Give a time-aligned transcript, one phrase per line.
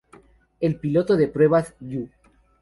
[0.61, 2.09] El piloto de pruebas Yu.